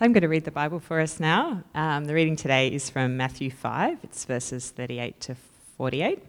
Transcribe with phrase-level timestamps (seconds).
[0.00, 1.62] So I'm going to read the Bible for us now.
[1.74, 5.36] Um, the reading today is from Matthew 5, it's verses 38 to
[5.76, 6.22] 48.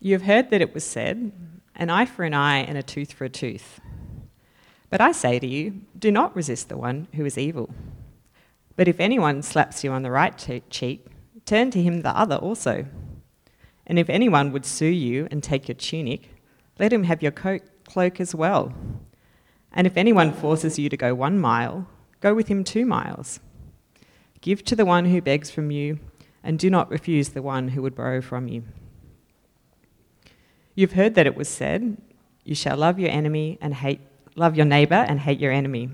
[0.00, 1.30] You have heard that it was said,
[1.76, 3.78] an eye for an eye and a tooth for a tooth.
[4.88, 7.68] But I say to you, do not resist the one who is evil.
[8.76, 11.06] But if anyone slaps you on the right cheek,
[11.44, 12.86] turn to him the other also.
[13.86, 16.30] And if anyone would sue you and take your tunic,
[16.78, 18.72] let him have your cloak as well.
[19.74, 21.86] And if anyone forces you to go one mile,
[22.20, 23.40] go with him two miles.
[24.40, 25.98] Give to the one who begs from you,
[26.42, 28.64] and do not refuse the one who would borrow from you.
[30.74, 31.96] You've heard that it was said,
[32.44, 34.00] You shall love your enemy and hate,
[34.34, 35.90] love your neighbor and hate your enemy.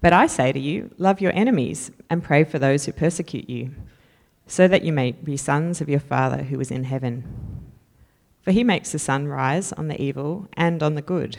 [0.00, 3.74] But I say to you, love your enemies and pray for those who persecute you,
[4.46, 7.24] so that you may be sons of your Father who is in heaven.
[8.42, 11.38] For he makes the sun rise on the evil and on the good,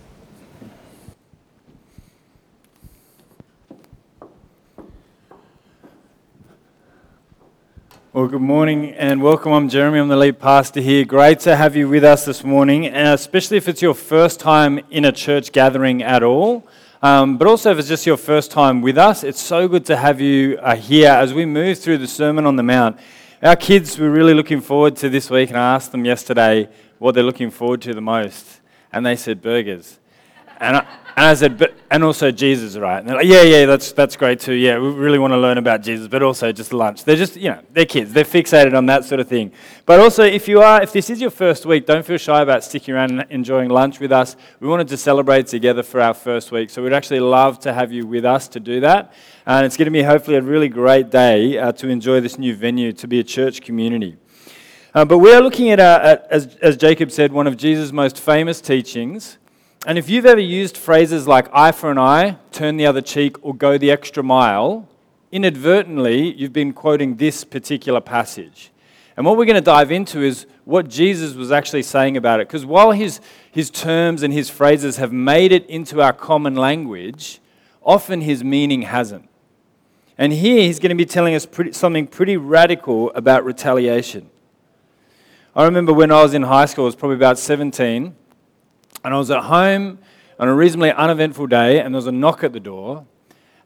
[8.13, 9.53] Well, good morning and welcome.
[9.53, 9.97] I'm Jeremy.
[9.99, 11.05] I'm the lead pastor here.
[11.05, 14.81] Great to have you with us this morning, and especially if it's your first time
[14.89, 16.67] in a church gathering at all.
[17.01, 19.95] Um, but also, if it's just your first time with us, it's so good to
[19.95, 22.99] have you uh, here as we move through the Sermon on the Mount.
[23.41, 26.67] Our kids were really looking forward to this week, and I asked them yesterday
[26.99, 28.59] what they're looking forward to the most,
[28.91, 30.00] and they said burgers.
[30.61, 32.99] And I, and I said, but, and also Jesus, right?
[32.99, 34.53] And they're like, yeah, yeah, that's, that's great too.
[34.53, 37.03] Yeah, we really want to learn about Jesus, but also just lunch.
[37.03, 38.13] They're just, you know, they're kids.
[38.13, 39.51] They're fixated on that sort of thing.
[39.85, 42.63] But also, if you are, if this is your first week, don't feel shy about
[42.63, 44.37] sticking around and enjoying lunch with us.
[44.59, 46.69] We wanted to celebrate together for our first week.
[46.69, 49.13] So we'd actually love to have you with us to do that.
[49.45, 52.55] And it's going to be hopefully a really great day uh, to enjoy this new
[52.55, 54.15] venue, to be a church community.
[54.93, 57.91] Uh, but we are looking at, uh, at as, as Jacob said, one of Jesus'
[57.91, 59.39] most famous teachings
[59.85, 63.43] and if you've ever used phrases like eye for an eye, turn the other cheek,
[63.43, 64.87] or go the extra mile,
[65.31, 68.71] inadvertently you've been quoting this particular passage.
[69.17, 72.47] And what we're going to dive into is what Jesus was actually saying about it.
[72.47, 73.19] Because while his,
[73.51, 77.39] his terms and his phrases have made it into our common language,
[77.83, 79.27] often his meaning hasn't.
[80.17, 84.29] And here he's going to be telling us pretty, something pretty radical about retaliation.
[85.55, 88.15] I remember when I was in high school, I was probably about 17
[89.03, 89.99] and I was at home
[90.39, 93.05] on a reasonably uneventful day, and there was a knock at the door.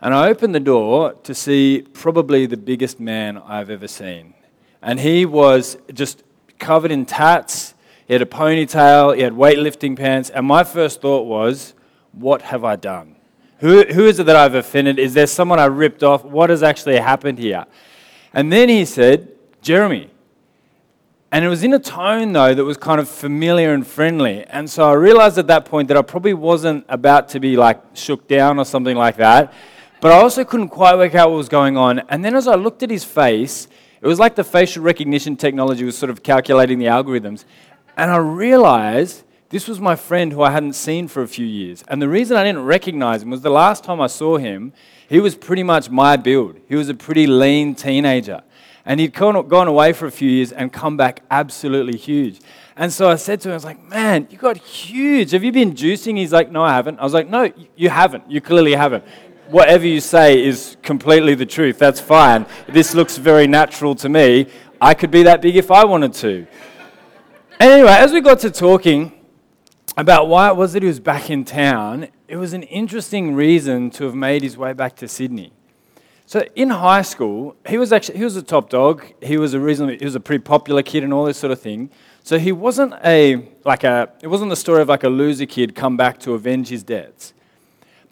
[0.01, 4.33] And I opened the door to see probably the biggest man I've ever seen.
[4.81, 6.23] And he was just
[6.59, 7.73] covered in tats.
[8.07, 10.29] He had a ponytail, he had weightlifting pants.
[10.29, 11.73] And my first thought was,
[12.11, 13.15] what have I done?
[13.59, 14.99] Who, who is it that I've offended?
[14.99, 16.23] Is there someone I ripped off?
[16.23, 17.65] What has actually happened here?
[18.33, 19.31] And then he said,
[19.61, 20.11] Jeremy,
[21.31, 24.43] and it was in a tone, though, that was kind of familiar and friendly.
[24.45, 27.81] And so I realized at that point that I probably wasn't about to be like
[27.93, 29.53] shook down or something like that.
[30.01, 31.99] But I also couldn't quite work out what was going on.
[32.09, 33.67] And then as I looked at his face,
[34.01, 37.43] it was like the facial recognition technology was sort of calculating the algorithms.
[37.97, 41.83] And I realized this was my friend who I hadn't seen for a few years.
[41.87, 44.73] And the reason I didn't recognize him was the last time I saw him,
[45.07, 46.59] he was pretty much my build.
[46.67, 48.41] He was a pretty lean teenager.
[48.85, 52.39] And he'd gone away for a few years and come back absolutely huge.
[52.75, 55.31] And so I said to him, I was like, man, you got huge.
[55.31, 56.17] Have you been juicing?
[56.17, 56.99] He's like, no, I haven't.
[56.99, 58.29] I was like, no, you haven't.
[58.29, 59.03] You clearly haven't.
[59.49, 61.79] Whatever you say is completely the truth.
[61.79, 62.45] That's fine.
[62.67, 64.47] This looks very natural to me.
[64.79, 66.45] I could be that big if I wanted to.
[67.59, 69.13] Anyway, as we got to talking
[69.97, 73.89] about why it was that he was back in town, it was an interesting reason
[73.91, 75.53] to have made his way back to Sydney.
[76.27, 79.05] So in high school, he was actually he was a top dog.
[79.21, 81.61] He was a reasonably he was a pretty popular kid and all this sort of
[81.61, 81.89] thing.
[82.23, 85.75] So he wasn't a like a it wasn't the story of like a loser kid
[85.75, 87.33] come back to avenge his debts.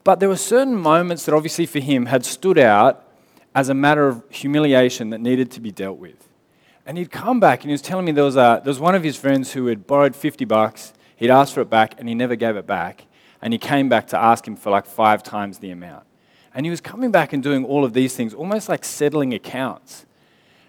[0.04, 3.08] But there were certain moments that obviously for him had stood out
[3.56, 6.28] as a matter of humiliation that needed to be dealt with.
[6.86, 8.96] And he'd come back and he was telling me there was, a, there was one
[8.96, 10.94] of his friends who had borrowed 50 bucks.
[11.16, 13.06] He'd asked for it back and he never gave it back.
[13.42, 16.06] And he came back to ask him for like five times the amount.
[16.56, 20.06] And he was coming back and doing all of these things, almost like settling accounts.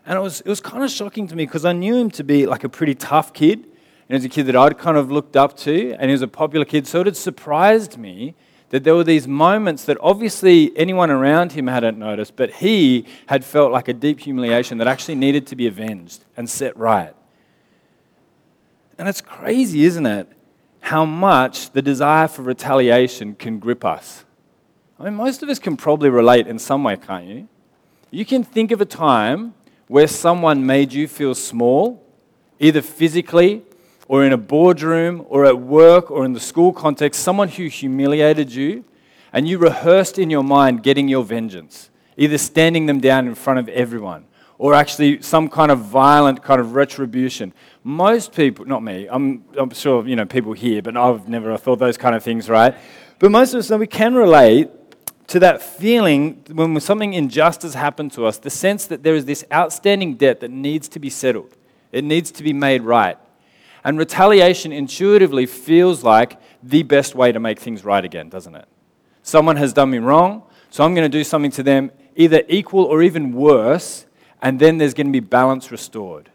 [0.06, 2.24] And it was, it was kind of shocking to me because I knew him to
[2.24, 3.58] be like a pretty tough kid.
[3.64, 6.22] And he was a kid that I'd kind of looked up to, and he was
[6.22, 6.86] a popular kid.
[6.86, 8.34] So it had surprised me
[8.70, 13.44] that there were these moments that obviously anyone around him hadn't noticed, but he had
[13.44, 17.14] felt like a deep humiliation that actually needed to be avenged and set right.
[18.98, 20.28] And it's crazy, isn't it?
[20.80, 24.24] How much the desire for retaliation can grip us.
[24.98, 27.48] I mean, most of us can probably relate in some way, can't you?
[28.10, 29.54] You can think of a time
[29.88, 32.00] where someone made you feel small,
[32.60, 33.62] either physically
[34.06, 38.54] or in a boardroom or at work or in the school context, someone who humiliated
[38.54, 38.84] you,
[39.32, 43.58] and you rehearsed in your mind getting your vengeance, either standing them down in front
[43.58, 44.26] of everyone
[44.58, 47.52] or actually some kind of violent kind of retribution.
[47.82, 51.80] Most people, not me, I'm, I'm sure you know people here, but I've never thought
[51.80, 52.76] those kind of things, right?
[53.18, 54.70] But most of us, we can relate
[55.28, 59.44] to that feeling when something injustice happened to us, the sense that there is this
[59.52, 61.56] outstanding debt that needs to be settled.
[61.92, 63.16] It needs to be made right.
[63.84, 68.66] And retaliation intuitively feels like the best way to make things right again, doesn't it?
[69.22, 72.84] Someone has done me wrong, so I'm going to do something to them either equal
[72.84, 74.06] or even worse,
[74.40, 76.30] and then there's going to be balance restored.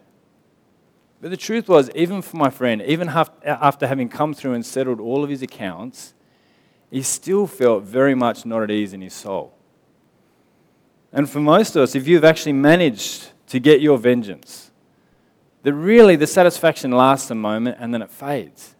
[1.20, 5.00] But the truth was, even for my friend, even after having come through and settled
[5.00, 6.14] all of his accounts,
[6.90, 9.54] he still felt very much not at ease in his soul.
[11.12, 14.70] And for most of us, if you've actually managed to get your vengeance,
[15.62, 18.74] that really the satisfaction lasts a moment and then it fades.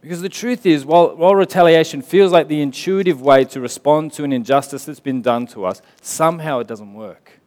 [0.00, 4.24] Because the truth is, while, while retaliation feels like the intuitive way to respond to
[4.24, 7.40] an injustice that's been done to us, somehow it doesn't work.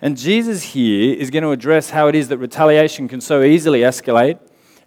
[0.00, 3.80] And Jesus here is going to address how it is that retaliation can so easily
[3.80, 4.38] escalate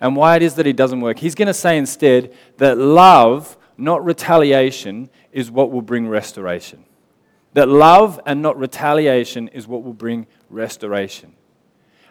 [0.05, 1.17] and why it is that it doesn't work.
[1.17, 6.85] He's going to say instead that love, not retaliation, is what will bring restoration.
[7.53, 11.33] That love and not retaliation is what will bring restoration.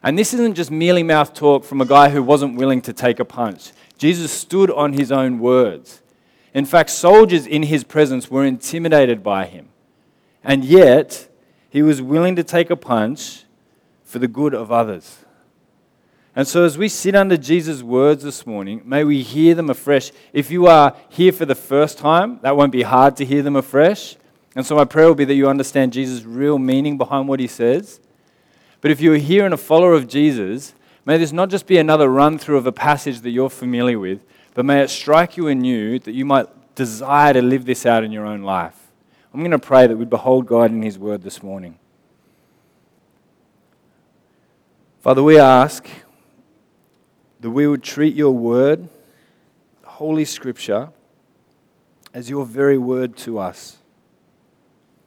[0.03, 3.21] And this isn't just mealy mouth talk from a guy who wasn't willing to take
[3.21, 3.71] a punch.
[3.97, 6.03] Jesus stood on his own words.
[6.53, 9.69] In fact, soldiers in his presence were intimidated by him.
[10.43, 11.29] And yet,
[11.71, 13.45] he was willing to take a punch
[14.03, 15.24] for the good of others.
[16.37, 20.11] And so, as we sit under Jesus' words this morning, may we hear them afresh.
[20.33, 23.55] If you are here for the first time, that won't be hard to hear them
[23.55, 24.17] afresh.
[24.57, 27.47] And so, my prayer will be that you understand Jesus' real meaning behind what he
[27.47, 28.01] says.
[28.81, 32.09] But if you're here and a follower of Jesus, may this not just be another
[32.09, 36.01] run through of a passage that you're familiar with, but may it strike you anew
[36.01, 38.91] that you might desire to live this out in your own life.
[39.33, 41.79] I'm going to pray that we behold God in His Word this morning.
[45.01, 45.89] Father, we ask
[47.45, 48.89] that we would treat your Word,
[49.85, 50.89] Holy Scripture,
[52.15, 53.77] as your very Word to us.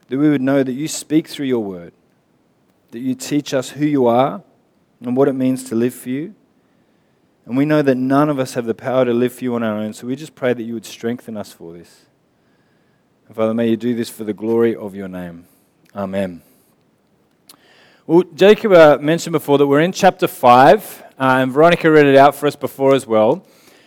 [0.06, 1.92] That we would know that you speak through your Word
[2.90, 4.42] that you teach us who you are
[5.00, 6.34] and what it means to live for you.
[7.44, 9.62] And we know that none of us have the power to live for you on
[9.62, 12.06] our own, so we just pray that you would strengthen us for this.
[13.26, 15.46] And Father, may you do this for the glory of your name.
[15.94, 16.42] Amen.
[18.06, 22.16] Well, Jacob uh, mentioned before that we're in chapter 5, uh, and Veronica read it
[22.16, 23.44] out for us before as well.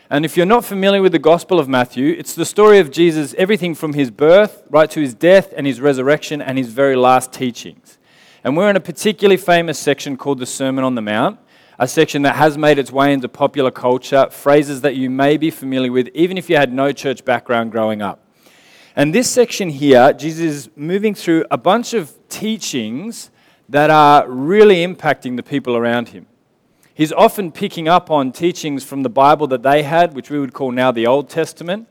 [0.10, 3.34] And if you're not familiar with the Gospel of Matthew, it's the story of Jesus,
[3.38, 7.32] everything from his birth right to his death and his resurrection and his very last
[7.32, 7.98] teachings.
[8.44, 11.40] And we're in a particularly famous section called the Sermon on the Mount,
[11.80, 15.50] a section that has made its way into popular culture, phrases that you may be
[15.50, 18.28] familiar with, even if you had no church background growing up.
[18.98, 23.32] And this section here, Jesus is moving through a bunch of teachings
[23.70, 26.28] that are really impacting the people around him.
[26.94, 30.54] He's often picking up on teachings from the Bible that they had, which we would
[30.54, 31.88] call now the Old Testament.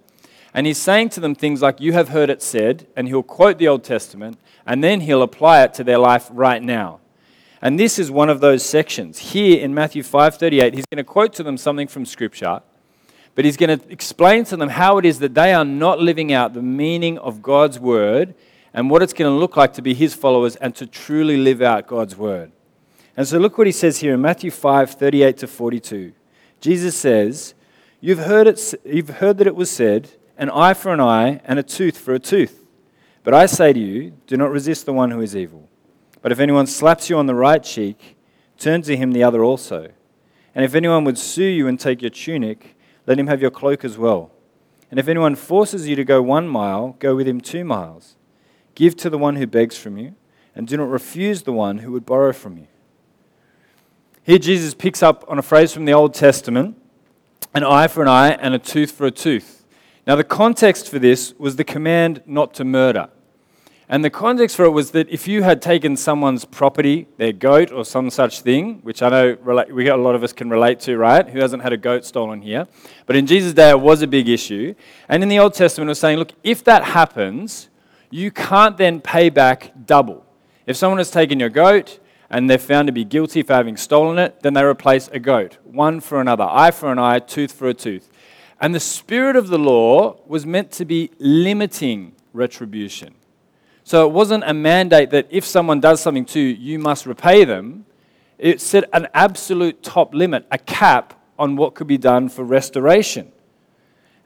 [0.53, 3.59] And he's saying to them things like, You have heard it said, and he'll quote
[3.59, 7.01] the Old Testament, and then he'll apply it to their life right now.
[7.63, 9.19] And this is one of those sections.
[9.19, 12.63] Here in Matthew 5:38, he's going to quote to them something from scripture,
[13.35, 16.33] but he's going to explain to them how it is that they are not living
[16.33, 18.35] out the meaning of God's word
[18.73, 21.61] and what it's going to look like to be his followers and to truly live
[21.61, 22.51] out God's word.
[23.17, 26.13] And so look what he says here in Matthew 5:38 to 42.
[26.61, 27.55] Jesus says,
[28.01, 31.59] "You've heard it you've heard that it was said, an eye for an eye and
[31.59, 32.65] a tooth for a tooth."
[33.23, 35.69] But I say to you, do not resist the one who is evil.
[36.23, 38.17] But if anyone slaps you on the right cheek,
[38.59, 39.89] turn to him the other also.
[40.55, 42.77] And if anyone would sue you and take your tunic,
[43.07, 44.33] let him have your cloak as well.
[44.91, 48.17] And if anyone forces you to go one mile, go with him two miles.
[48.75, 50.15] Give to the one who begs from you,
[50.55, 52.67] and do not refuse the one who would borrow from you.
[54.23, 56.77] Here, Jesus picks up on a phrase from the Old Testament
[57.55, 59.65] an eye for an eye and a tooth for a tooth.
[60.07, 63.09] Now, the context for this was the command not to murder.
[63.89, 67.73] And the context for it was that if you had taken someone's property, their goat
[67.73, 70.99] or some such thing, which I know we a lot of us can relate to,
[70.99, 71.27] right?
[71.27, 72.69] Who hasn't had a goat stolen here?
[73.07, 74.75] But in Jesus' day, it was a big issue.
[75.09, 77.71] And in the Old Testament, it was saying, look, if that happens,
[78.11, 80.27] you can't then pay back double.
[80.67, 82.00] If someone has taken your goat
[82.31, 85.59] and they're found to be guilty for having stolen it, then they replace a goat,
[85.65, 88.09] one for another, eye for an eye, tooth for a tooth.
[88.61, 93.15] And the spirit of the law was meant to be limiting retribution.
[93.83, 97.45] So it wasn't a mandate that if someone does something to you, you must repay
[97.45, 97.87] them.
[98.39, 103.33] It set an absolute top limit, a cap on what could be done for restoration.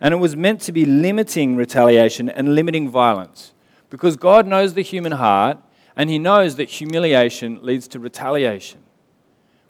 [0.00, 3.52] And it was meant to be limiting retaliation and limiting violence.
[3.88, 5.58] Because God knows the human heart
[5.96, 8.80] and He knows that humiliation leads to retaliation.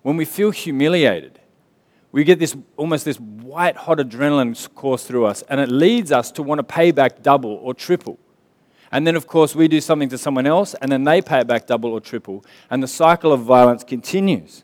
[0.02, 1.40] When we feel humiliated,
[2.12, 6.30] we get this almost this white hot adrenaline course through us, and it leads us
[6.32, 8.18] to want to pay back double or triple.
[8.92, 11.48] And then, of course, we do something to someone else, and then they pay it
[11.48, 12.44] back double or triple.
[12.70, 14.62] And the cycle of violence continues.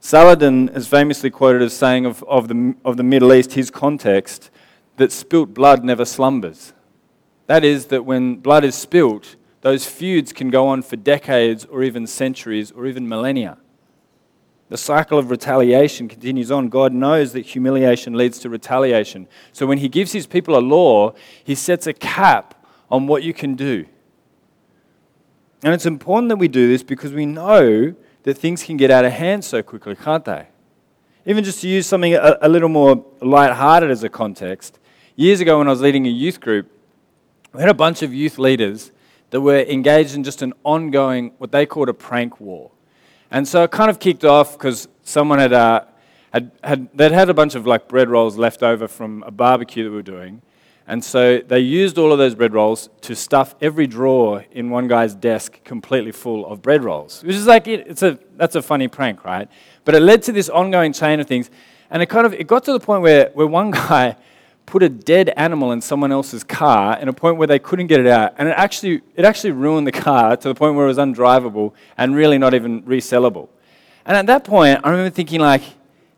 [0.00, 4.50] Saladin is famously quoted as saying of, of, the, of the Middle East, his context,
[4.96, 6.72] that spilt blood never slumbers.
[7.46, 11.82] That is, that when blood is spilt, those feuds can go on for decades or
[11.82, 13.56] even centuries or even millennia.
[14.68, 16.68] The cycle of retaliation continues on.
[16.68, 19.26] God knows that humiliation leads to retaliation.
[19.52, 23.32] So when He gives His people a law, He sets a cap on what you
[23.32, 23.86] can do.
[25.62, 27.94] And it's important that we do this because we know
[28.24, 30.48] that things can get out of hand so quickly, can't they?
[31.24, 34.78] Even just to use something a, a little more light-hearted as a context,
[35.16, 36.70] years ago when I was leading a youth group,
[37.54, 38.90] we had a bunch of youth leaders
[39.34, 42.70] that were engaged in just an ongoing, what they called a prank war.
[43.32, 45.86] And so it kind of kicked off because someone had, uh,
[46.32, 49.82] had, had, they'd had a bunch of like bread rolls left over from a barbecue
[49.82, 50.40] that we were doing.
[50.86, 54.86] And so they used all of those bread rolls to stuff every drawer in one
[54.86, 58.86] guy's desk completely full of bread rolls, which is like, it's a, that's a funny
[58.86, 59.48] prank, right?
[59.84, 61.50] But it led to this ongoing chain of things.
[61.90, 64.14] And it kind of, it got to the point where, where one guy
[64.66, 68.00] put a dead animal in someone else's car in a point where they couldn't get
[68.00, 68.34] it out.
[68.38, 71.72] And it actually, it actually ruined the car to the point where it was undrivable
[71.96, 73.48] and really not even resellable.
[74.06, 75.62] And at that point, I remember thinking, like,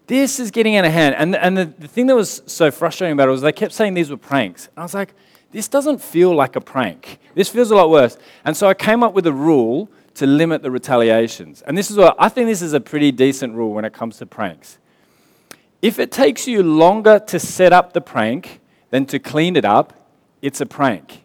[0.07, 1.15] this is getting out of hand.
[1.17, 3.95] And, and the, the thing that was so frustrating about it was they kept saying
[3.95, 4.67] these were pranks.
[4.69, 5.15] And I was like,
[5.53, 7.19] this doesn't feel like a prank.
[7.35, 8.17] This feels a lot worse.
[8.45, 11.63] And so I came up with a rule to limit the retaliations.
[11.63, 14.19] And this is what I think this is a pretty decent rule when it comes
[14.19, 14.79] to pranks.
[15.87, 18.59] If it takes you longer to set up the prank
[18.91, 19.93] than to clean it up,
[20.43, 21.23] it's a prank.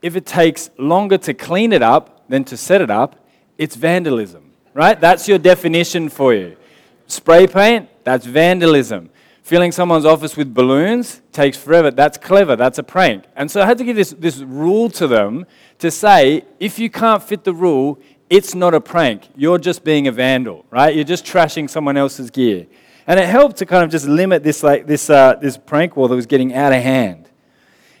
[0.00, 3.22] If it takes longer to clean it up than to set it up,
[3.58, 4.98] it's vandalism, right?
[4.98, 6.56] That's your definition for you.
[7.08, 9.10] Spray paint, that's vandalism.
[9.42, 11.90] Filling someone's office with balloons takes forever.
[11.90, 12.56] That's clever.
[12.56, 13.24] That's a prank.
[13.36, 15.44] And so I had to give this, this rule to them
[15.78, 17.98] to say if you can't fit the rule,
[18.30, 19.28] it's not a prank.
[19.36, 20.94] You're just being a vandal, right?
[20.94, 22.66] You're just trashing someone else's gear.
[23.06, 26.08] And it helped to kind of just limit this, like, this, uh, this prank war
[26.08, 27.28] that was getting out of hand.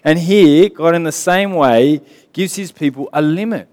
[0.04, 2.00] And here, God, in the same way,
[2.32, 3.68] gives his people a limit.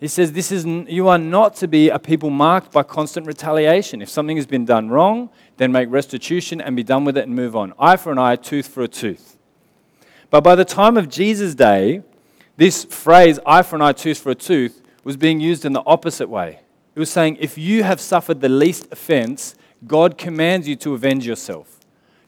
[0.00, 4.02] He says, this is, You are not to be a people marked by constant retaliation.
[4.02, 7.36] If something has been done wrong, then make restitution and be done with it and
[7.36, 7.72] move on.
[7.78, 9.36] Eye for an eye, tooth for a tooth.
[10.28, 12.02] But by the time of Jesus' day,
[12.56, 15.82] this phrase, eye for an eye, tooth for a tooth, was being used in the
[15.86, 16.60] opposite way.
[16.94, 19.54] It was saying, if you have suffered the least offense,
[19.86, 21.80] God commands you to avenge yourself.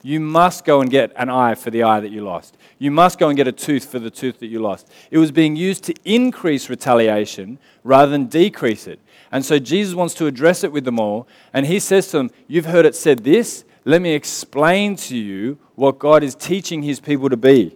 [0.02, 2.58] You must go and get an eye for the eye that you lost.
[2.78, 4.86] You must go and get a tooth for the tooth that you lost.
[5.10, 9.00] It was being used to increase retaliation rather than decrease it.
[9.32, 11.26] And so Jesus wants to address it with them all.
[11.54, 13.64] And he says to them, You've heard it said this.
[13.86, 17.74] Let me explain to you what God is teaching his people to be.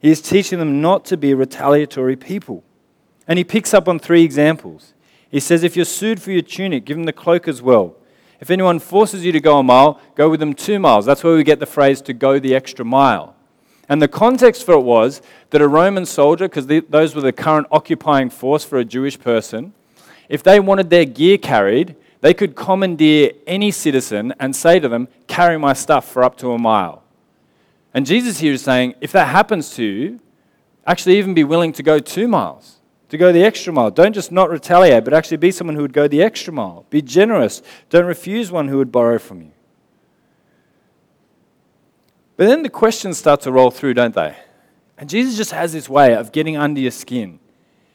[0.00, 2.62] He is teaching them not to be retaliatory people.
[3.26, 4.92] And he picks up on three examples.
[5.30, 7.96] He says, If you're sued for your tunic, give them the cloak as well.
[8.40, 11.04] If anyone forces you to go a mile, go with them two miles.
[11.04, 13.36] That's where we get the phrase to go the extra mile.
[13.88, 15.20] And the context for it was
[15.50, 19.74] that a Roman soldier, because those were the current occupying force for a Jewish person,
[20.28, 25.08] if they wanted their gear carried, they could commandeer any citizen and say to them,
[25.26, 27.02] Carry my stuff for up to a mile.
[27.92, 30.20] And Jesus here is saying, if that happens to you,
[30.86, 32.79] actually even be willing to go two miles
[33.10, 33.90] to go the extra mile.
[33.90, 36.86] Don't just not retaliate, but actually be someone who would go the extra mile.
[36.90, 37.60] Be generous.
[37.90, 39.50] Don't refuse one who would borrow from you.
[42.36, 44.36] But then the questions start to roll through, don't they?
[44.96, 47.40] And Jesus just has this way of getting under your skin.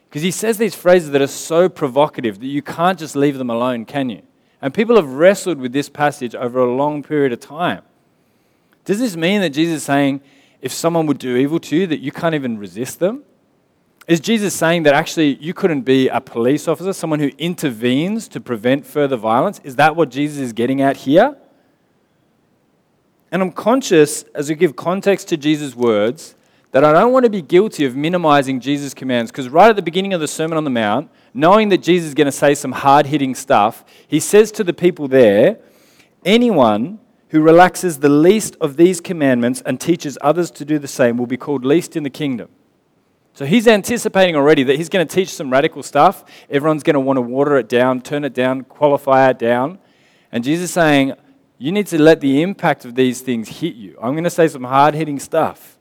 [0.10, 3.50] Because he says these phrases that are so provocative that you can't just leave them
[3.50, 4.22] alone, can you?
[4.62, 7.84] And people have wrestled with this passage over a long period of time.
[8.84, 10.22] Does this mean that Jesus is saying
[10.62, 13.24] if someone would do evil to you, that you can't even resist them?
[14.08, 18.40] Is Jesus saying that actually you couldn't be a police officer, someone who intervenes to
[18.40, 19.60] prevent further violence?
[19.64, 21.36] Is that what Jesus is getting at here?
[23.32, 26.36] And I'm conscious, as we give context to Jesus' words,
[26.72, 29.32] that I don't want to be guilty of minimizing Jesus' commands.
[29.32, 32.14] Because right at the beginning of the Sermon on the Mount, knowing that Jesus is
[32.14, 35.58] going to say some hard hitting stuff, he says to the people there,
[36.24, 41.18] Anyone who relaxes the least of these commandments and teaches others to do the same
[41.18, 42.50] will be called least in the kingdom.
[43.36, 46.24] So he's anticipating already that he's going to teach some radical stuff.
[46.50, 49.78] Everyone's going to want to water it down, turn it down, qualify it down.
[50.32, 51.14] And Jesus is saying,
[51.58, 53.98] You need to let the impact of these things hit you.
[54.02, 55.78] I'm going to say some hard hitting stuff.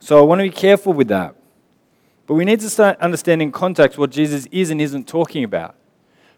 [0.00, 1.34] So I want to be careful with that.
[2.26, 5.74] But we need to start understanding context what Jesus is and isn't talking about.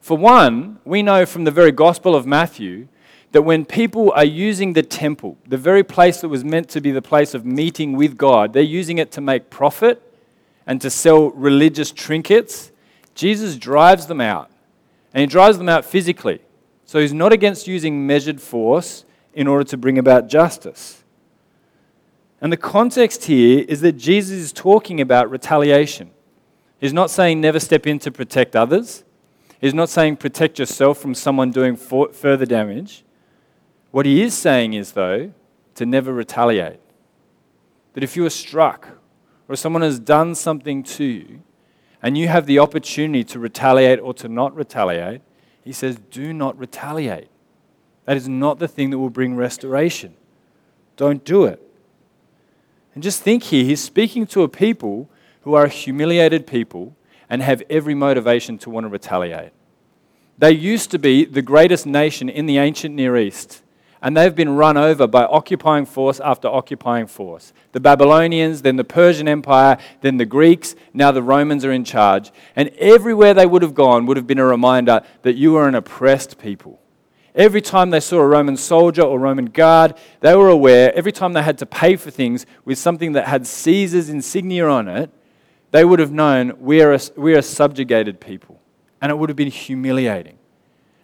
[0.00, 2.88] For one, we know from the very Gospel of Matthew
[3.32, 6.90] that when people are using the temple, the very place that was meant to be
[6.90, 10.02] the place of meeting with God, they're using it to make profit
[10.66, 12.72] and to sell religious trinkets,
[13.14, 14.50] Jesus drives them out.
[15.12, 16.40] And he drives them out physically.
[16.84, 21.02] So he's not against using measured force in order to bring about justice.
[22.40, 26.10] And the context here is that Jesus is talking about retaliation.
[26.80, 29.04] He's not saying never step in to protect others.
[29.60, 33.04] He's not saying protect yourself from someone doing further damage.
[33.90, 35.32] What he is saying is, though,
[35.75, 36.80] to never retaliate.
[37.94, 38.88] That if you are struck
[39.49, 41.42] or someone has done something to you
[42.02, 45.23] and you have the opportunity to retaliate or to not retaliate,
[45.64, 47.28] he says, do not retaliate.
[48.04, 50.14] That is not the thing that will bring restoration.
[50.97, 51.61] Don't do it.
[52.94, 55.09] And just think here, he's speaking to a people
[55.42, 56.97] who are a humiliated people
[57.28, 59.52] and have every motivation to want to retaliate.
[60.38, 63.62] They used to be the greatest nation in the ancient Near East
[64.02, 67.52] and they've been run over by occupying force after occupying force.
[67.73, 72.33] The Babylonians, then the Persian Empire, then the Greeks, now the Romans are in charge.
[72.57, 75.75] And everywhere they would have gone would have been a reminder that you are an
[75.75, 76.80] oppressed people.
[77.35, 81.33] Every time they saw a Roman soldier or Roman guard, they were aware, every time
[81.33, 85.11] they had to pay for things with something that had Caesar's insignia on it,
[85.71, 88.61] they would have known we are a, we are a subjugated people.
[89.00, 90.39] And it would have been humiliating.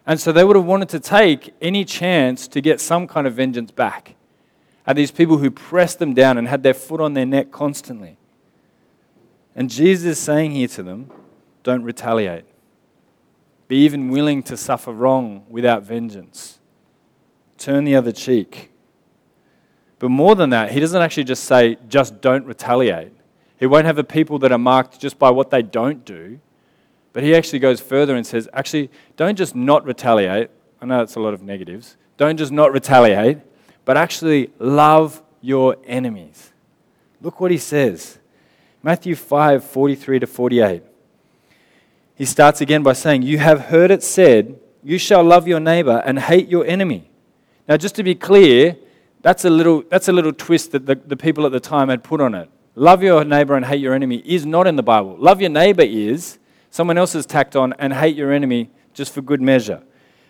[0.07, 3.33] And so they would have wanted to take any chance to get some kind of
[3.33, 4.15] vengeance back
[4.85, 8.17] at these people who pressed them down and had their foot on their neck constantly.
[9.53, 11.11] And Jesus is saying here to them,
[11.63, 12.45] don't retaliate.
[13.67, 16.59] Be even willing to suffer wrong without vengeance.
[17.57, 18.71] Turn the other cheek.
[19.99, 23.11] But more than that, he doesn't actually just say, just don't retaliate.
[23.59, 26.39] He won't have a people that are marked just by what they don't do.
[27.17, 30.51] But he actually goes further and says, actually, don't just not retaliate.
[30.79, 31.97] I know that's a lot of negatives.
[32.15, 33.39] Don't just not retaliate,
[33.85, 36.53] but actually love your enemies.
[37.19, 38.19] Look what he says.
[38.83, 40.83] Matthew 5 43 to 48.
[42.13, 46.03] He starts again by saying, You have heard it said, You shall love your neighbor
[46.05, 47.09] and hate your enemy.
[47.67, 48.77] Now, just to be clear,
[49.23, 52.03] that's a little, that's a little twist that the, the people at the time had
[52.03, 52.47] put on it.
[52.75, 55.15] Love your neighbor and hate your enemy is not in the Bible.
[55.17, 56.37] Love your neighbor is,
[56.69, 59.81] Someone else has tacked on, and hate your enemy just for good measure.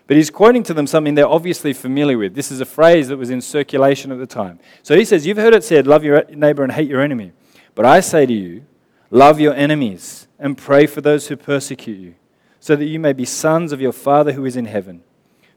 [0.08, 2.34] But he's quoting to them something they're obviously familiar with.
[2.34, 4.58] This is a phrase that was in circulation at the time.
[4.82, 7.32] So he says, You've heard it said, love your neighbor and hate your enemy.
[7.74, 8.64] But I say to you,
[9.10, 12.14] love your enemies and pray for those who persecute you,
[12.58, 15.02] so that you may be sons of your Father who is in heaven.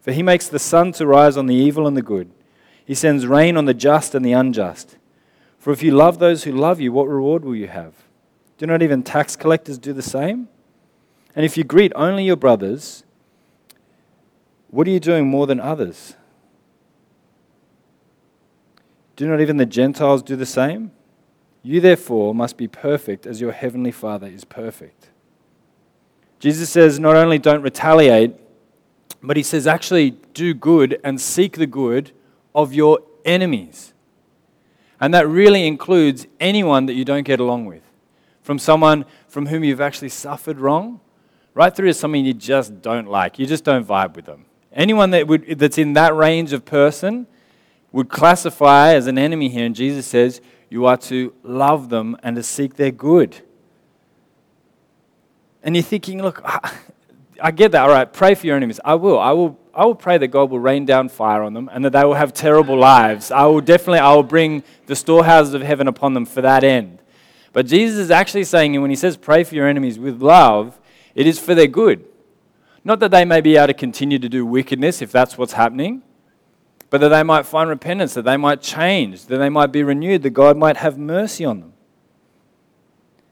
[0.01, 2.29] For he makes the sun to rise on the evil and the good,
[2.83, 4.97] he sends rain on the just and the unjust.
[5.57, 7.93] For if you love those who love you, what reward will you have?
[8.57, 10.49] Do not even tax collectors do the same?
[11.35, 13.03] And if you greet only your brothers,
[14.69, 16.15] what are you doing more than others?
[19.15, 20.91] Do not even the Gentiles do the same?
[21.63, 25.09] You therefore must be perfect as your heavenly Father is perfect.
[26.39, 28.33] Jesus says not only don't retaliate,
[29.21, 32.11] but he says actually do good and seek the good
[32.55, 33.93] of your enemies.
[34.99, 37.83] And that really includes anyone that you don't get along with.
[38.41, 40.99] From someone from whom you've actually suffered wrong,
[41.53, 43.39] right through to something you just don't like.
[43.39, 44.45] You just don't vibe with them.
[44.73, 47.27] Anyone that would, that's in that range of person
[47.91, 49.65] would classify as an enemy here.
[49.65, 53.41] And Jesus says, you are to love them and to seek their good.
[55.61, 56.41] And you're thinking, look,
[57.41, 57.83] I get that.
[57.83, 58.79] All right, pray for your enemies.
[58.85, 59.19] I will.
[59.19, 59.59] I will.
[59.73, 62.15] I will pray that God will rain down fire on them and that they will
[62.15, 63.31] have terrible lives.
[63.31, 63.99] I will definitely.
[63.99, 66.99] I will bring the storehouses of heaven upon them for that end.
[67.53, 70.77] But Jesus is actually saying, and when he says pray for your enemies with love,
[71.15, 72.05] it is for their good.
[72.83, 76.01] Not that they may be able to continue to do wickedness if that's what's happening,
[76.89, 80.23] but that they might find repentance, that they might change, that they might be renewed,
[80.23, 81.73] that God might have mercy on them.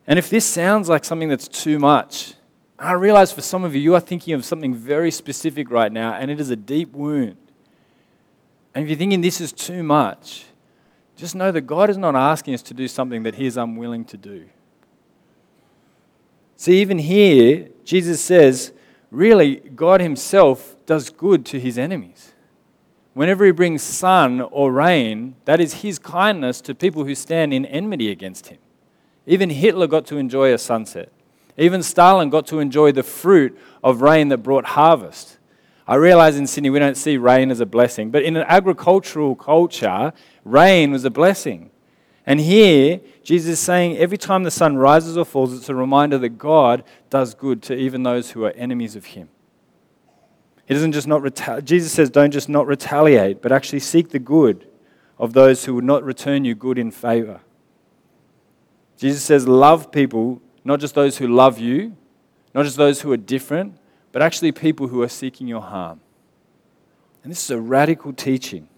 [0.07, 2.33] And if this sounds like something that's too much,
[2.77, 6.13] I realize for some of you, you are thinking of something very specific right now,
[6.13, 7.37] and it is a deep wound.
[8.73, 10.45] And if you're thinking this is too much,
[11.17, 14.05] just know that God is not asking us to do something that He is unwilling
[14.05, 14.47] to do.
[16.59, 18.73] See, even here, Jesus says,
[19.11, 22.33] really, God Himself does good to His enemies.
[23.13, 27.65] Whenever He brings sun or rain, that is His kindness to people who stand in
[27.65, 28.57] enmity against Him.
[29.25, 31.13] Even Hitler got to enjoy a sunset.
[31.57, 35.37] Even Stalin got to enjoy the fruit of rain that brought harvest.
[35.87, 39.37] I realize in Sydney we don't see rain as a blessing, but in an agricultural
[39.37, 40.11] culture,
[40.43, 41.71] rain was a blessing.
[42.25, 46.17] And here, Jesus is saying every time the sun rises or falls, it's a reminder
[46.19, 49.29] that God does good to even those who are enemies of Him.
[50.67, 51.23] He doesn't just not.
[51.65, 54.67] Jesus says, don't just not retaliate, but actually seek the good
[55.17, 57.41] of those who would not return you good in favor.
[58.97, 61.97] Jesus says, love people, not just those who love you,
[62.53, 63.77] not just those who are different,
[64.11, 65.99] but actually people who are seeking your harm.
[67.23, 68.68] And this is a radical teaching.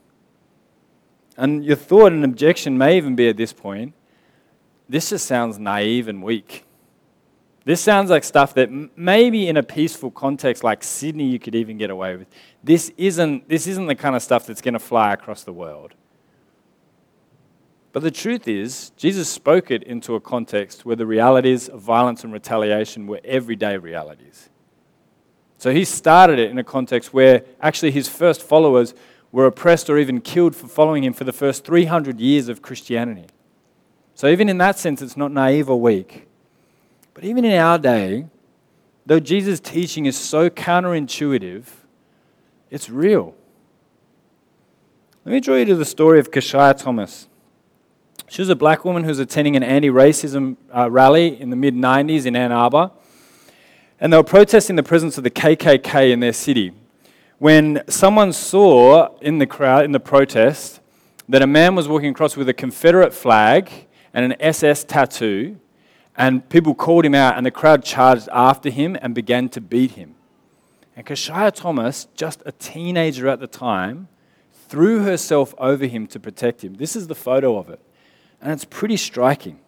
[1.38, 3.94] And your thought and objection may even be at this point
[4.92, 6.66] this just sounds naive and weak.
[7.64, 11.78] This sounds like stuff that maybe in a peaceful context like Sydney you could even
[11.78, 12.28] get away with.
[12.62, 15.94] This isn't, this isn't the kind of stuff that's going to fly across the world.
[17.94, 22.26] But the truth is, Jesus spoke it into a context where the realities of violence
[22.26, 24.50] and retaliation were everyday realities.
[25.58, 28.94] So he started it in a context where actually his first followers
[29.32, 33.28] were oppressed or even killed for following him for the first 300 years of Christianity.
[34.14, 36.28] So, even in that sense, it's not naive or weak.
[37.14, 38.28] But even in our day,
[39.06, 41.66] though Jesus' teaching is so counterintuitive,
[42.70, 43.36] it's real.
[45.26, 47.28] Let me draw you to the story of Keshia Thomas.
[48.28, 51.56] She was a black woman who was attending an anti racism uh, rally in the
[51.56, 52.92] mid 90s in Ann Arbor.
[54.00, 56.72] And they were protesting the presence of the KKK in their city.
[57.42, 60.80] When someone saw in the crowd, in the protest,
[61.28, 65.60] that a man was walking across with a Confederate flag and an SS tattoo,
[66.16, 69.94] and people called him out, and the crowd charged after him and began to beat
[69.94, 70.14] him.
[70.96, 74.08] And Keshia Thomas, just a teenager at the time,
[74.70, 76.76] threw herself over him to protect him.
[76.76, 77.80] This is the photo of it
[78.40, 79.60] and it's pretty striking.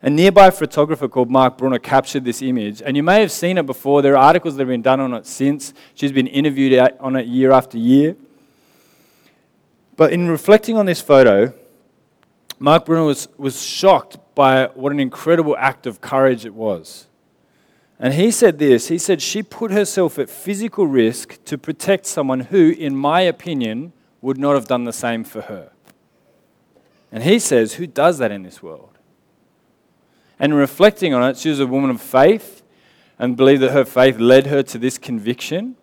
[0.00, 3.66] A nearby photographer called Mark Brunner captured this image, and you may have seen it
[3.66, 4.00] before.
[4.00, 5.74] There are articles that have been done on it since.
[5.94, 8.16] She's been interviewed on it year after year.
[9.96, 11.52] But in reflecting on this photo,
[12.60, 17.06] Mark Brunner was, was shocked by what an incredible act of courage it was.
[17.98, 22.40] And he said this he said, She put herself at physical risk to protect someone
[22.40, 25.72] who, in my opinion, would not have done the same for her.
[27.10, 28.97] And he says, Who does that in this world?
[30.38, 32.62] And reflecting on it, she was a woman of faith
[33.18, 35.76] and believed that her faith led her to this conviction.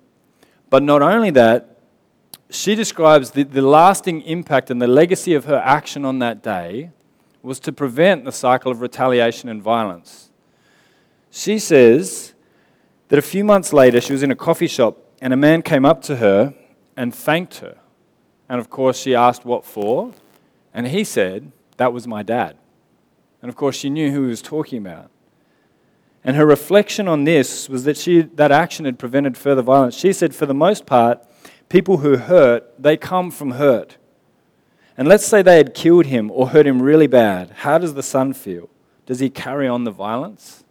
[0.70, 1.80] But not only that,
[2.50, 6.92] she describes the, the lasting impact and the legacy of her action on that day
[7.42, 10.30] was to prevent the cycle of retaliation and violence.
[11.30, 12.34] She says
[13.10, 15.86] that a few months later, she was in a coffee shop and a man came
[15.86, 16.54] up to her
[16.96, 17.78] and thanked her.
[18.48, 20.14] And of course, she asked what for.
[20.74, 22.58] And he said, That was my dad.
[23.46, 25.12] And of course, she knew who he was talking about.
[26.24, 29.96] And her reflection on this was that she, that action had prevented further violence.
[29.96, 31.24] She said, For the most part,
[31.70, 33.98] people who hurt, they come from hurt.
[34.98, 37.52] And let's say they had killed him or hurt him really bad.
[37.58, 38.68] How does the son feel?
[39.06, 40.64] Does he carry on the violence?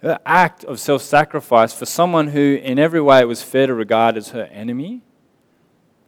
[0.00, 3.74] Her act of self sacrifice for someone who, in every way, it was fair to
[3.74, 5.02] regard as her enemy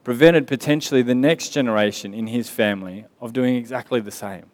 [0.09, 4.47] prevented potentially the next generation in his family of doing exactly the same.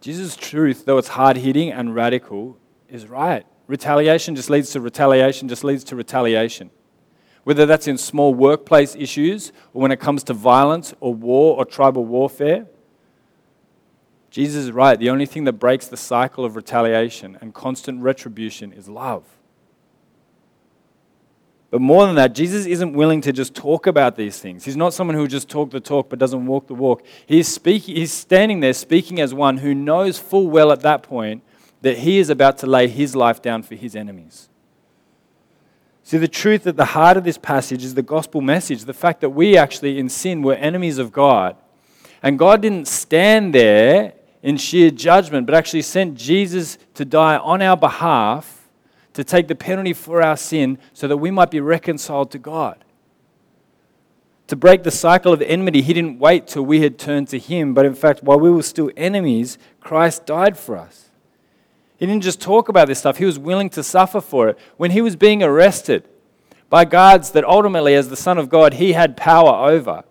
[0.00, 2.56] Jesus' truth, though it's hard hitting and radical,
[2.88, 3.44] is right.
[3.66, 6.70] Retaliation just leads to retaliation, just leads to retaliation.
[7.42, 11.64] Whether that's in small workplace issues or when it comes to violence or war or
[11.64, 12.66] tribal warfare,
[14.30, 14.96] Jesus is right.
[14.96, 19.24] The only thing that breaks the cycle of retaliation and constant retribution is love.
[21.72, 24.66] But more than that, Jesus isn't willing to just talk about these things.
[24.66, 27.02] He's not someone who just talk the talk but doesn't walk the walk.
[27.24, 31.42] He's, speaking, he's standing there speaking as one who knows full well at that point
[31.80, 34.50] that he is about to lay his life down for his enemies.
[36.02, 39.22] See, the truth at the heart of this passage is the gospel message the fact
[39.22, 41.56] that we actually, in sin, were enemies of God.
[42.22, 47.62] And God didn't stand there in sheer judgment, but actually sent Jesus to die on
[47.62, 48.61] our behalf
[49.14, 52.84] to take the penalty for our sin so that we might be reconciled to God.
[54.48, 57.74] To break the cycle of enmity, he didn't wait till we had turned to him,
[57.74, 61.10] but in fact, while we were still enemies, Christ died for us.
[61.96, 64.58] He didn't just talk about this stuff, he was willing to suffer for it.
[64.76, 66.08] When he was being arrested
[66.68, 70.04] by guards that ultimately, as the Son of God, he had power over,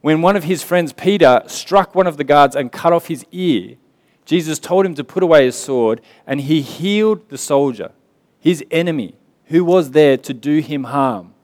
[0.00, 3.24] when one of his friends, Peter, struck one of the guards and cut off his
[3.32, 3.76] ear,
[4.24, 7.92] Jesus told him to put away his sword and he healed the soldier,
[8.40, 9.14] his enemy,
[9.46, 11.34] who was there to do him harm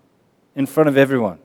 [0.54, 1.38] in front of everyone.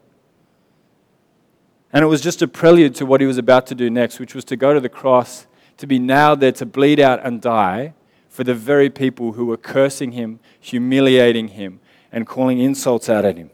[1.93, 4.33] And it was just a prelude to what he was about to do next, which
[4.33, 5.45] was to go to the cross,
[5.77, 7.93] to be nailed there, to bleed out and die
[8.29, 13.35] for the very people who were cursing him, humiliating him, and calling insults out at
[13.35, 13.49] him.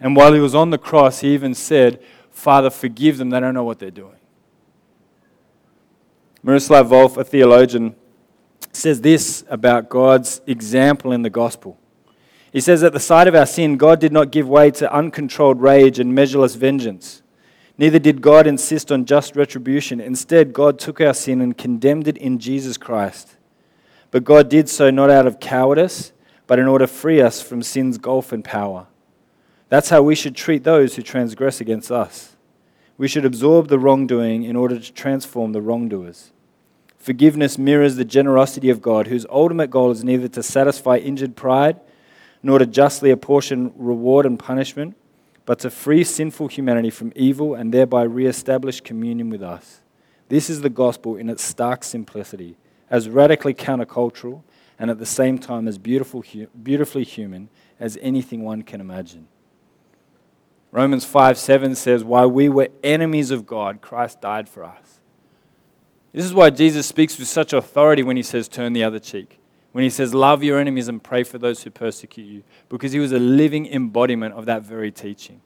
[0.00, 3.54] And while he was on the cross, he even said, Father, forgive them, they don't
[3.54, 4.16] know what they're doing.
[6.42, 7.94] Miroslav Volf, a theologian,
[8.76, 11.78] says this about God's example in the gospel.
[12.52, 15.60] He says, At the sight of our sin, God did not give way to uncontrolled
[15.60, 17.22] rage and measureless vengeance.
[17.76, 20.00] Neither did God insist on just retribution.
[20.00, 23.36] Instead, God took our sin and condemned it in Jesus Christ.
[24.12, 26.12] But God did so not out of cowardice,
[26.46, 28.86] but in order to free us from sin's gulf and power.
[29.68, 32.36] That's how we should treat those who transgress against us.
[32.96, 36.30] We should absorb the wrongdoing in order to transform the wrongdoers.
[37.04, 41.78] Forgiveness mirrors the generosity of God, whose ultimate goal is neither to satisfy injured pride
[42.42, 44.96] nor to justly apportion reward and punishment
[45.44, 49.82] but to free sinful humanity from evil and thereby re-establish communion with us.
[50.30, 52.56] This is the gospel in its stark simplicity,
[52.88, 54.42] as radically countercultural
[54.78, 56.24] and at the same time as beautiful,
[56.62, 59.28] beautifully human as anything one can imagine.
[60.72, 65.00] Romans 5 7 says, While we were enemies of God, Christ died for us.
[66.14, 69.38] This is why Jesus speaks with such authority when he says, Turn the other cheek
[69.74, 73.00] when he says, Love your enemies and pray for those who persecute you, because he
[73.00, 75.40] was a living embodiment of that very teaching.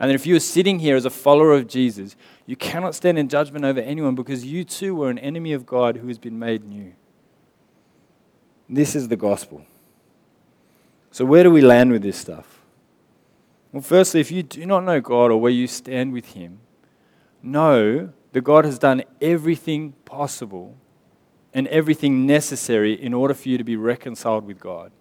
[0.00, 3.28] And if you are sitting here as a follower of Jesus, you cannot stand in
[3.28, 6.64] judgment over anyone because you too were an enemy of God who has been made
[6.64, 6.94] new.
[8.66, 9.66] This is the gospel.
[11.10, 12.62] So, where do we land with this stuff?
[13.72, 16.60] Well, firstly, if you do not know God or where you stand with Him,
[17.42, 20.76] know that God has done everything possible
[21.54, 24.92] and everything necessary in order for you to be reconciled with God.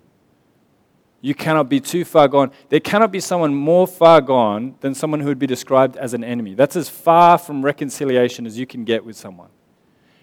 [1.20, 2.52] You cannot be too far gone.
[2.70, 6.24] There cannot be someone more far gone than someone who would be described as an
[6.24, 6.54] enemy.
[6.54, 9.50] That's as far from reconciliation as you can get with someone.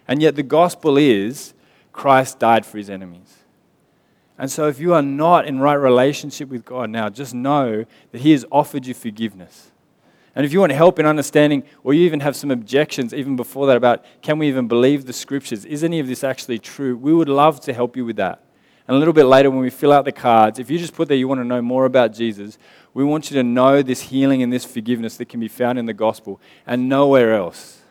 [0.08, 1.52] And yet, the gospel is
[1.92, 3.40] Christ died for his enemies.
[4.38, 8.22] And so, if you are not in right relationship with God now, just know that
[8.22, 9.71] he has offered you forgiveness.
[10.34, 13.66] And if you want help in understanding, or you even have some objections even before
[13.66, 15.64] that about can we even believe the scriptures?
[15.64, 16.96] Is any of this actually true?
[16.96, 18.42] We would love to help you with that.
[18.88, 21.08] And a little bit later, when we fill out the cards, if you just put
[21.08, 22.58] there you want to know more about Jesus,
[22.94, 25.86] we want you to know this healing and this forgiveness that can be found in
[25.86, 27.82] the gospel and nowhere else.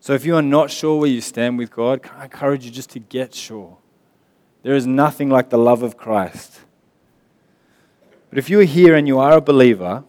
[0.00, 2.90] So if you are not sure where you stand with God, I encourage you just
[2.90, 3.78] to get sure.
[4.62, 6.60] There is nothing like the love of Christ.
[8.28, 10.04] But if you are here and you are a believer,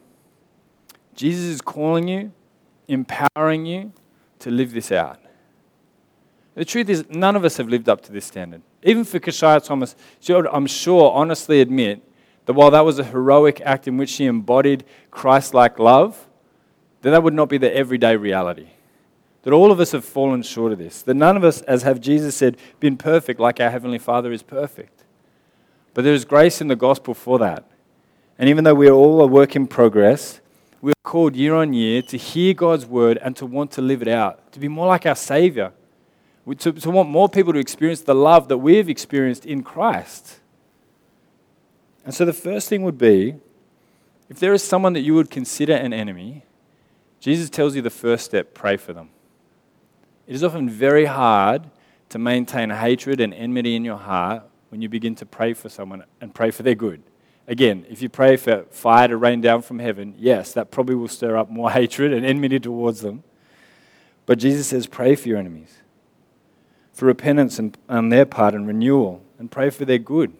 [1.15, 2.31] Jesus is calling you,
[2.87, 3.93] empowering you
[4.39, 5.19] to live this out.
[6.55, 8.61] The truth is, none of us have lived up to this standard.
[8.83, 12.01] Even for Keshia Thomas, she would, I'm sure, honestly admit
[12.45, 16.27] that while that was a heroic act in which she embodied Christ like love,
[17.01, 18.67] that that would not be the everyday reality.
[19.43, 21.01] That all of us have fallen short of this.
[21.01, 24.41] That none of us, as have Jesus said, been perfect like our Heavenly Father is
[24.41, 25.03] perfect.
[25.93, 27.69] But there is grace in the gospel for that.
[28.39, 30.41] And even though we are all a work in progress,
[30.85, 34.07] we're called year on year to hear God's word and to want to live it
[34.07, 35.71] out, to be more like our Savior,
[36.59, 40.41] to, to want more people to experience the love that we've experienced in Christ.
[42.05, 43.33] And so the first thing would be
[44.29, 46.43] if there is someone that you would consider an enemy,
[47.19, 49.09] Jesus tells you the first step pray for them.
[50.27, 51.63] It is often very hard
[52.09, 56.03] to maintain hatred and enmity in your heart when you begin to pray for someone
[56.21, 57.01] and pray for their good.
[57.47, 61.07] Again, if you pray for fire to rain down from heaven, yes, that probably will
[61.07, 63.23] stir up more hatred and enmity towards them.
[64.25, 65.81] But Jesus says, pray for your enemies,
[66.93, 70.33] for repentance and, on their part and renewal, and pray for their good.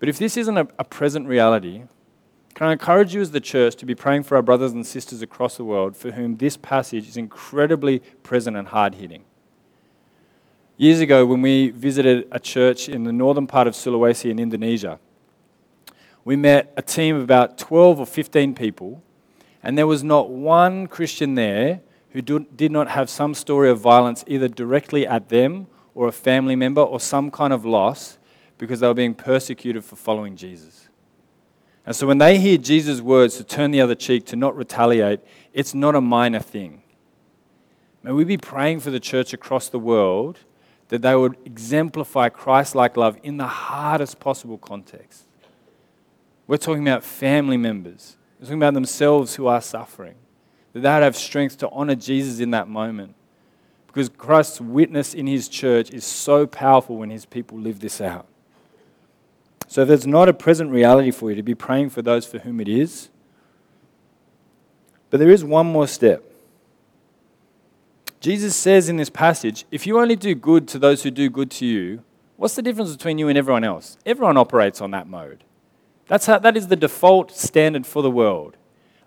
[0.00, 1.84] But if this isn't a, a present reality,
[2.54, 5.22] can I encourage you as the church to be praying for our brothers and sisters
[5.22, 9.24] across the world for whom this passage is incredibly present and hard hitting?
[10.76, 14.98] Years ago, when we visited a church in the northern part of Sulawesi in Indonesia,
[16.24, 19.02] we met a team of about 12 or 15 people,
[19.62, 21.80] and there was not one Christian there
[22.10, 26.54] who did not have some story of violence either directly at them or a family
[26.56, 28.18] member or some kind of loss
[28.58, 30.88] because they were being persecuted for following Jesus.
[31.84, 35.20] And so when they hear Jesus' words to turn the other cheek, to not retaliate,
[35.52, 36.82] it's not a minor thing.
[38.02, 40.40] May we be praying for the church across the world
[40.88, 45.24] that they would exemplify Christ like love in the hardest possible context.
[46.46, 50.16] We're talking about family members, we're talking about themselves who are suffering,
[50.72, 53.14] that they have strength to honor Jesus in that moment.
[53.86, 58.26] Because Christ's witness in his church is so powerful when his people live this out.
[59.68, 62.38] So if it's not a present reality for you to be praying for those for
[62.38, 63.10] whom it is,
[65.10, 66.24] but there is one more step.
[68.18, 71.50] Jesus says in this passage if you only do good to those who do good
[71.52, 72.02] to you,
[72.36, 73.98] what's the difference between you and everyone else?
[74.06, 75.44] Everyone operates on that mode.
[76.08, 78.56] That's how, that is the default standard for the world.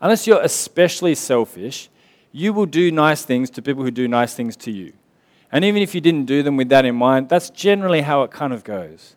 [0.02, 1.90] Unless you're especially selfish,
[2.32, 4.94] you will do nice things to people who do nice things to you.
[5.52, 8.32] And even if you didn't do them with that in mind, that's generally how it
[8.32, 9.16] kind of goes.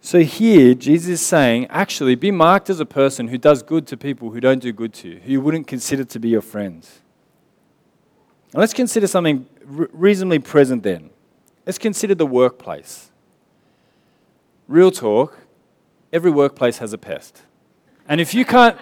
[0.00, 3.96] So here, Jesus is saying, actually, be marked as a person who does good to
[3.96, 7.00] people who don't do good to you, who you wouldn't consider to be your friends.
[8.52, 11.08] Let's consider something reasonably present then.
[11.64, 13.10] Let's consider the workplace.
[14.66, 15.38] Real talk,
[16.12, 17.42] every workplace has a pest.
[18.08, 18.78] And if you can't,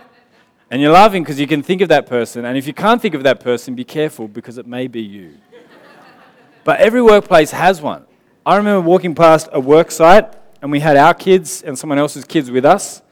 [0.70, 3.14] and you're laughing because you can think of that person, and if you can't think
[3.14, 5.38] of that person, be careful because it may be you.
[6.64, 8.04] but every workplace has one.
[8.46, 12.24] I remember walking past a work site, and we had our kids and someone else's
[12.24, 13.02] kids with us.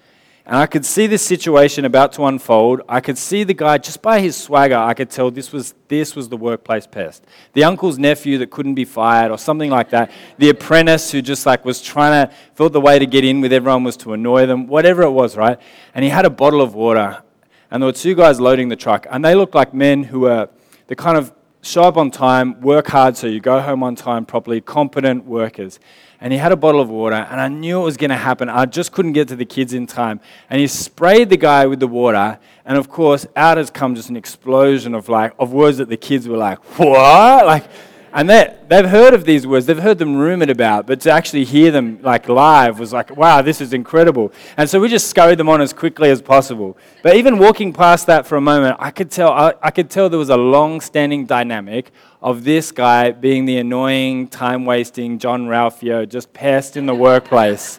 [0.51, 2.81] And I could see this situation about to unfold.
[2.89, 4.77] I could see the guy just by his swagger.
[4.77, 7.25] I could tell this was this was the workplace pest.
[7.53, 10.11] The uncle's nephew that couldn't be fired, or something like that.
[10.39, 13.53] The apprentice who just like was trying to thought the way to get in with
[13.53, 14.67] everyone was to annoy them.
[14.67, 15.57] Whatever it was, right?
[15.95, 17.23] And he had a bottle of water,
[17.71, 20.49] and there were two guys loading the truck, and they looked like men who were
[20.89, 21.33] the kind of
[21.63, 25.79] show up on time, work hard so you go home on time properly, competent workers
[26.21, 28.49] and he had a bottle of water, and I knew it was going to happen.
[28.49, 30.21] I just couldn't get to the kids in time.
[30.51, 34.11] And he sprayed the guy with the water, and of course, out has come just
[34.11, 37.65] an explosion of like of words that the kids were like, "What?" Like
[38.13, 41.45] and they, they've heard of these words, they've heard them rumored about, but to actually
[41.45, 44.33] hear them like live was like, wow, this is incredible.
[44.57, 46.77] And so we just scurried them on as quickly as possible.
[47.03, 50.09] But even walking past that for a moment, I could tell, I, I could tell
[50.09, 56.09] there was a long standing dynamic of this guy being the annoying, time wasting Jean-Ralphio,
[56.09, 57.79] just pest in the workplace.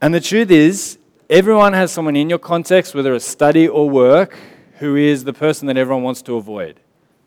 [0.00, 4.36] And the truth is, everyone has someone in your context, whether it's study or work,
[4.78, 6.80] who is the person that everyone wants to avoid.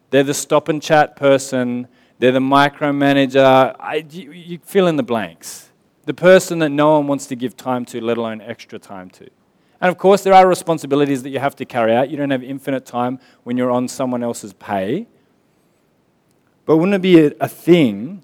[0.09, 1.87] They're the stop and chat person.
[2.17, 3.75] They're the micromanager.
[3.79, 5.69] I, you, you fill in the blanks.
[6.05, 9.29] The person that no one wants to give time to, let alone extra time to.
[9.81, 12.09] And of course, there are responsibilities that you have to carry out.
[12.09, 15.07] You don't have infinite time when you're on someone else's pay.
[16.65, 18.23] But wouldn't it be a, a thing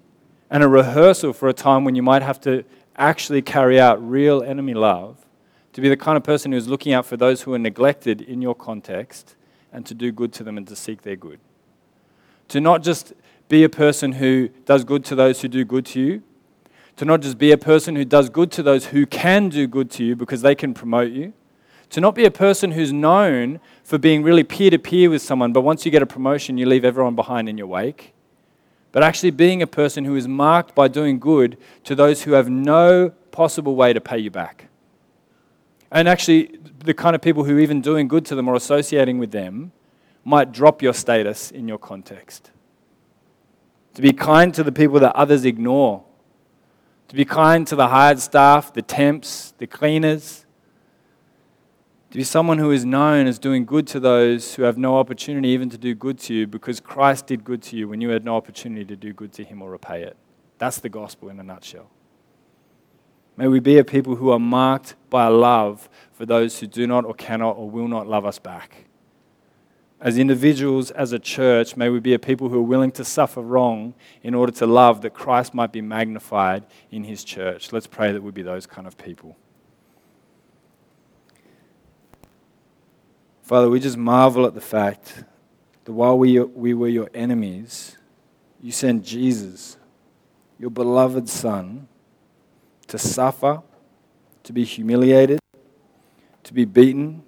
[0.50, 2.64] and a rehearsal for a time when you might have to
[2.96, 5.24] actually carry out real enemy love?
[5.74, 8.42] To be the kind of person who's looking out for those who are neglected in
[8.42, 9.36] your context
[9.72, 11.38] and to do good to them and to seek their good
[12.48, 13.12] to not just
[13.48, 16.22] be a person who does good to those who do good to you,
[16.96, 19.90] to not just be a person who does good to those who can do good
[19.92, 21.32] to you because they can promote you,
[21.90, 25.52] to not be a person who's known for being really peer to peer with someone,
[25.52, 28.12] but once you get a promotion, you leave everyone behind in your wake,
[28.92, 32.48] but actually being a person who is marked by doing good to those who have
[32.48, 34.68] no possible way to pay you back.
[35.92, 39.30] And actually, the kind of people who, even doing good to them or associating with
[39.30, 39.72] them,
[40.26, 42.50] might drop your status in your context.
[43.94, 46.02] To be kind to the people that others ignore.
[47.08, 50.44] To be kind to the hired staff, the temps, the cleaners.
[52.10, 55.50] To be someone who is known as doing good to those who have no opportunity
[55.50, 58.24] even to do good to you because Christ did good to you when you had
[58.24, 60.16] no opportunity to do good to him or repay it.
[60.58, 61.88] That's the gospel in a nutshell.
[63.36, 66.84] May we be a people who are marked by a love for those who do
[66.88, 68.86] not or cannot or will not love us back
[70.00, 73.40] as individuals, as a church, may we be a people who are willing to suffer
[73.40, 77.72] wrong in order to love that Christ might be magnified in his church.
[77.72, 79.36] Let's pray that we be those kind of people.
[83.42, 85.24] Father, we just marvel at the fact
[85.84, 87.96] that while we, we were your enemies,
[88.60, 89.78] you sent Jesus,
[90.58, 91.88] your beloved Son,
[92.88, 93.62] to suffer,
[94.42, 95.38] to be humiliated,
[96.42, 97.22] to be beaten,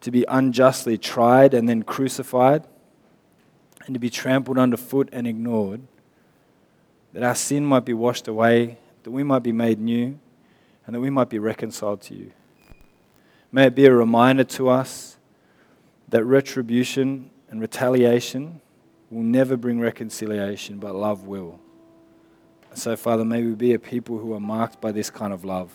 [0.00, 2.64] to be unjustly tried and then crucified,
[3.86, 5.80] and to be trampled underfoot and ignored,
[7.12, 10.18] that our sin might be washed away, that we might be made new,
[10.86, 12.32] and that we might be reconciled to you.
[13.52, 15.16] May it be a reminder to us
[16.08, 18.60] that retribution and retaliation
[19.10, 21.58] will never bring reconciliation, but love will.
[22.74, 25.72] So, Father, may we be a people who are marked by this kind of love.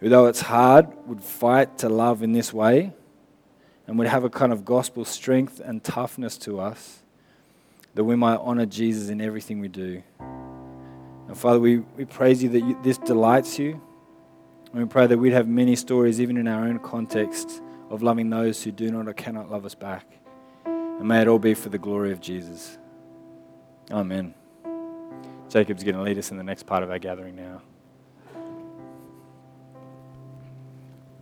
[0.00, 2.92] Who, though it's hard, would fight to love in this way
[3.86, 7.02] and would have a kind of gospel strength and toughness to us
[7.94, 10.02] that we might honor Jesus in everything we do.
[11.28, 13.80] And Father, we, we praise you that you, this delights you.
[14.72, 18.28] And we pray that we'd have many stories, even in our own context, of loving
[18.28, 20.06] those who do not or cannot love us back.
[20.66, 22.78] And may it all be for the glory of Jesus.
[23.90, 24.34] Amen.
[25.48, 27.62] Jacob's going to lead us in the next part of our gathering now.